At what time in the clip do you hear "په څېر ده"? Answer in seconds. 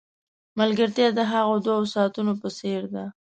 2.41-3.05